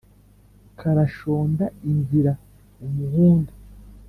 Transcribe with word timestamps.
Karashonda 0.79 1.65
inzira-Umuhunda. 1.91 3.53